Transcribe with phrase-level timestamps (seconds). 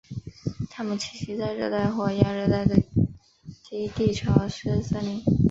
[0.67, 2.75] 它们栖息在热带或亚热带的
[3.69, 5.23] 低地潮湿森林。